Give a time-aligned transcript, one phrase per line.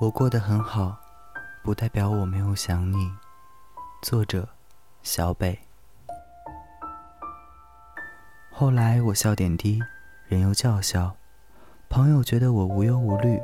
[0.00, 0.96] 我过得很好，
[1.64, 3.12] 不代表我没有想你。
[4.00, 4.48] 作者：
[5.02, 5.58] 小北。
[8.52, 9.80] 后来我笑点低，
[10.28, 11.16] 人又叫嚣，
[11.88, 13.40] 朋友觉得我无忧无虑，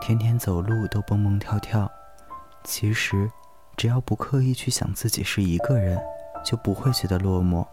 [0.00, 1.90] 天天走路都蹦蹦跳跳。
[2.62, 3.28] 其实，
[3.76, 6.00] 只要不刻意去想自己是一个人，
[6.44, 7.66] 就不会觉得落寞。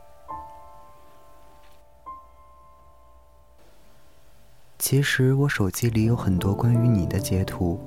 [4.79, 7.79] 其实我手机里有很多关于你的截图。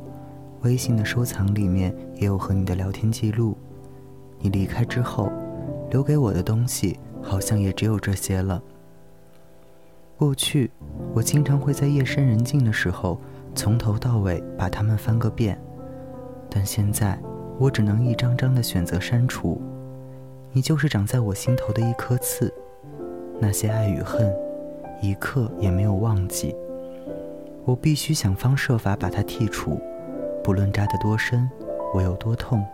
[0.63, 3.57] 微信的收藏里面也有和你的聊天记录。
[4.39, 5.31] 你离开之后，
[5.91, 8.63] 留给我的东西好像也只有这些了。
[10.17, 10.71] 过去，
[11.15, 13.21] 我经常会在夜深人静的时候，
[13.55, 15.61] 从头到尾把它们翻个遍，
[16.51, 17.19] 但现在，
[17.59, 19.61] 我只能一张张的选择删除。
[20.53, 22.53] 你就是长在我心头的一颗刺，
[23.39, 24.35] 那些爱与恨，
[25.03, 26.55] 一刻也没有忘记。
[27.67, 29.79] 我必须想方设法把它剔除。
[30.47, 31.51] 不论扎得多深，
[31.93, 32.65] 我有多痛，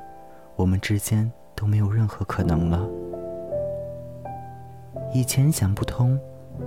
[0.57, 2.87] 我们之间都没有任何可能了。
[5.15, 6.21] 以前想不通，“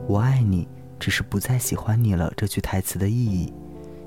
[0.10, 0.68] 我爱你”
[1.00, 3.54] 只是不再喜欢你了这句台词的意义，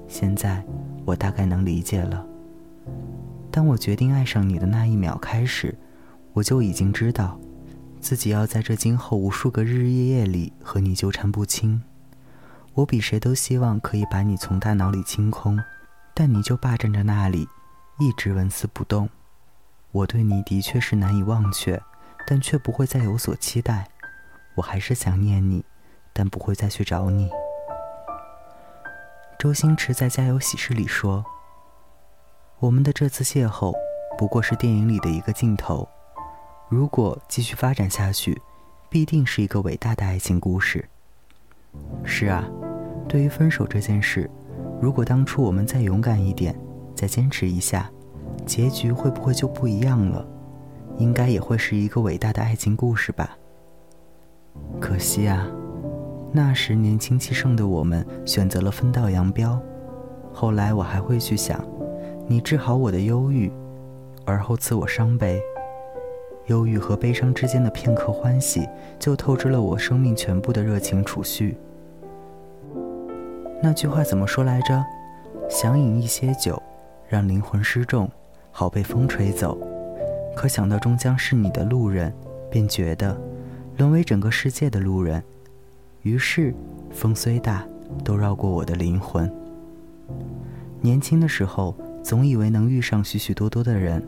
[0.08, 0.60] 现在
[1.04, 2.26] 我大概能理解了。
[3.48, 5.72] 当我决定爱上你的那一秒开始，
[6.32, 7.38] 我就已经知道，
[8.00, 11.80] 自己要在这今后无数个日日夜夜里和你纠缠不清。
[12.74, 15.56] 我比谁都希望可以把你从大脑里清空。
[16.18, 17.48] 但你就霸占着那里，
[18.00, 19.08] 一直纹丝不动。
[19.92, 21.80] 我对你的确是难以忘却，
[22.26, 23.86] 但却不会再有所期待。
[24.56, 25.64] 我还是想念你，
[26.12, 27.30] 但不会再去找你。
[29.38, 31.24] 周星驰在《家有喜事》里说
[32.58, 33.72] ：“我们的这次邂逅，
[34.18, 35.88] 不过是电影里的一个镜头。
[36.68, 38.42] 如果继续发展下去，
[38.90, 40.88] 必定是一个伟大的爱情故事。”
[42.02, 42.44] 是啊，
[43.08, 44.28] 对于分手这件事。
[44.80, 46.54] 如果当初我们再勇敢一点，
[46.94, 47.90] 再坚持一下，
[48.46, 50.26] 结局会不会就不一样了？
[50.96, 53.36] 应该也会是一个伟大的爱情故事吧。
[54.80, 55.46] 可惜啊，
[56.32, 59.60] 那时年轻气盛的我们选择了分道扬镳。
[60.32, 61.64] 后来我还会去想，
[62.26, 63.52] 你治好我的忧郁，
[64.24, 65.40] 而后赐我伤悲。
[66.46, 68.66] 忧郁和悲伤之间的片刻欢喜，
[68.98, 71.56] 就透支了我生命全部的热情储蓄。
[73.60, 74.84] 那句话怎么说来着？
[75.50, 76.62] 想饮一些酒，
[77.08, 78.08] 让灵魂失重，
[78.52, 79.58] 好被风吹走。
[80.36, 82.14] 可想到终将是你的路人，
[82.48, 83.20] 便觉得
[83.76, 85.22] 沦为整个世界的路人。
[86.02, 86.54] 于是，
[86.92, 87.66] 风虽大，
[88.04, 89.30] 都绕过我的灵魂。
[90.80, 94.06] 年轻的时候，总以为能遇上许许多多的人，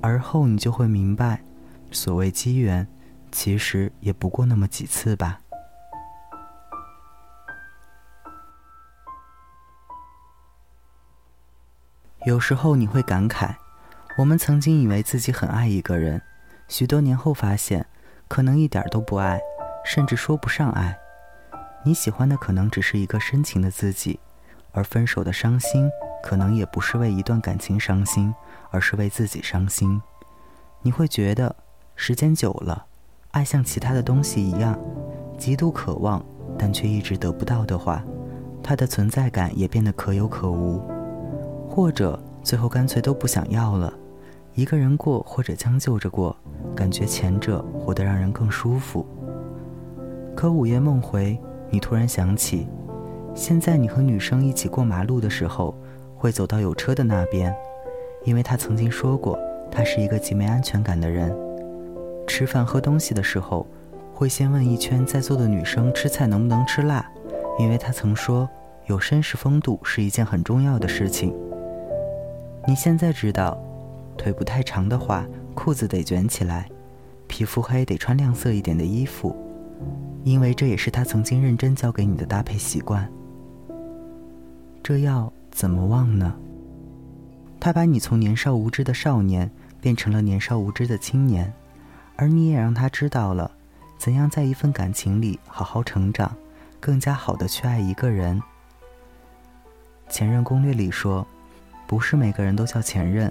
[0.00, 1.42] 而后你就会明白，
[1.90, 2.86] 所谓机缘，
[3.32, 5.41] 其实也不过那么几次吧。
[12.24, 13.52] 有时候你会感慨，
[14.16, 16.22] 我们曾经以为自己很爱一个人，
[16.68, 17.84] 许多年后发现，
[18.28, 19.40] 可能一点都不爱，
[19.84, 20.96] 甚至说不上爱。
[21.84, 24.20] 你喜欢的可能只是一个深情的自己，
[24.70, 25.90] 而分手的伤心，
[26.22, 28.32] 可能也不是为一段感情伤心，
[28.70, 30.00] 而是为自己伤心。
[30.82, 31.56] 你会觉得，
[31.96, 32.86] 时间久了，
[33.32, 34.78] 爱像其他的东西一样，
[35.36, 36.24] 极度渴望，
[36.56, 38.00] 但却一直得不到的话，
[38.62, 40.80] 它的存在感也变得可有可无。
[41.74, 43.90] 或者最后干脆都不想要了，
[44.54, 46.36] 一个人过或者将就着过，
[46.76, 49.06] 感觉前者活得让人更舒服。
[50.36, 51.40] 可午夜梦回，
[51.70, 52.66] 你突然想起，
[53.34, 55.74] 现在你和女生一起过马路的时候，
[56.14, 57.56] 会走到有车的那边，
[58.26, 59.38] 因为他曾经说过，
[59.70, 61.34] 他是一个极没安全感的人。
[62.26, 63.66] 吃饭喝东西的时候，
[64.12, 67.10] 会先问一圈在座的女生吃菜能不能吃辣，
[67.58, 68.46] 因为他曾说，
[68.88, 71.34] 有绅士风度是一件很重要的事情。
[72.64, 73.58] 你现在知道，
[74.16, 76.64] 腿不太长的话，裤子得卷起来；
[77.26, 79.36] 皮肤黑得穿亮色一点的衣服，
[80.22, 83.10] 因为这也是他曾经认真教给你的搭配习惯。
[84.80, 86.36] 这要怎么忘呢？
[87.58, 89.50] 他把你从年少无知的少年
[89.80, 91.52] 变成了年少无知的青年，
[92.14, 93.50] 而你也让他知道了
[93.98, 96.32] 怎样在一份感情里好好成长，
[96.78, 98.40] 更加好的去爱一个人。
[100.08, 101.26] 前任攻略里说。
[101.92, 103.30] 不是每个人都叫前任，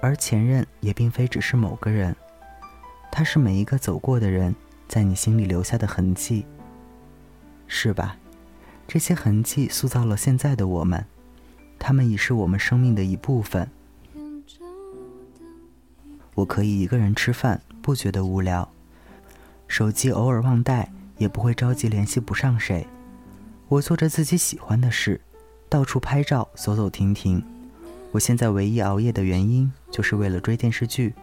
[0.00, 2.16] 而前任也并非只是某个人，
[3.12, 4.52] 他是每一个走过的人
[4.88, 6.44] 在你心里留下的痕迹，
[7.68, 8.16] 是吧？
[8.88, 11.06] 这些痕迹塑造了现在的我们，
[11.78, 13.70] 他们已是我们生命的一部分。
[16.34, 18.68] 我可以一个人吃饭，不觉得无聊；
[19.68, 22.84] 手机偶尔忘带，也不会着急联系不上谁。
[23.68, 25.20] 我做着自己喜欢的事，
[25.68, 27.40] 到处拍照，走走停停。
[28.12, 31.14] 我现在唯一熬夜的原因就是为了追电视剧。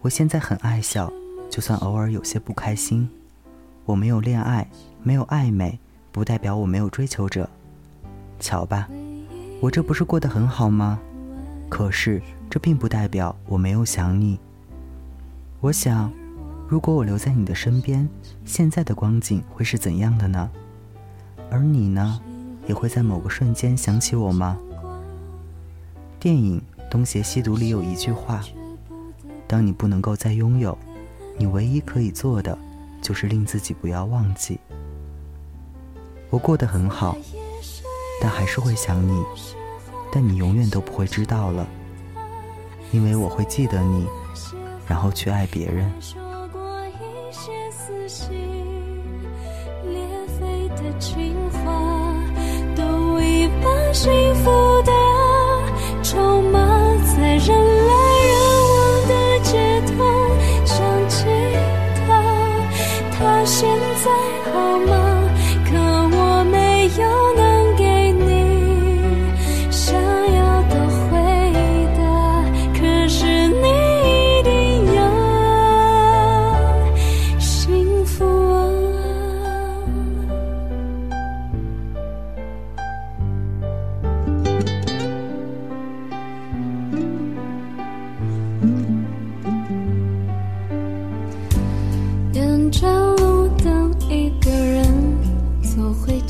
[0.00, 1.12] 我现在很爱笑，
[1.50, 3.06] 就算偶尔有些不开心。
[3.84, 4.66] 我没有恋爱，
[5.02, 5.78] 没有暧昧，
[6.10, 7.48] 不代表我没有追求者。
[8.40, 8.88] 瞧吧，
[9.60, 10.98] 我这不是过得很好吗？
[11.68, 14.38] 可是这并不代表我没有想你。
[15.60, 16.10] 我想，
[16.66, 18.08] 如果我留在你的身边，
[18.46, 20.50] 现在的光景会是怎样的呢？
[21.50, 22.18] 而你呢，
[22.66, 24.58] 也会在某个瞬间想起我吗？
[26.24, 28.42] 电影《东邪西毒》里有一句话
[29.46, 30.78] ：“当你不能够再拥有，
[31.36, 32.56] 你唯一可以做的，
[33.02, 34.58] 就是令自己不要忘记。”
[36.32, 37.14] 我过得很好，
[38.22, 39.22] 但还是会想你，
[40.10, 41.68] 但你永远都不会知道了，
[42.90, 44.06] 因为我会记得你，
[44.88, 45.92] 然后去爱别人。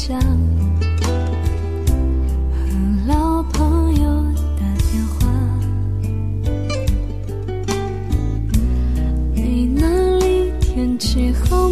[0.07, 0.29] 想和
[3.09, 4.23] 老朋友
[4.55, 4.63] 打
[4.93, 5.33] 电话
[9.33, 11.64] 你那里天气好